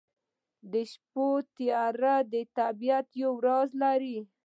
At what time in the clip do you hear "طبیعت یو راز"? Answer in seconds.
2.57-3.69